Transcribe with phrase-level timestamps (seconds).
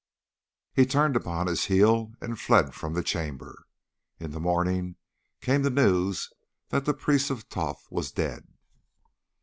[0.73, 3.67] He turned upon his heel and fled from the chamber.
[4.19, 4.95] In the morning
[5.41, 6.33] came the news
[6.69, 8.47] that the Priest of Thoth was dead.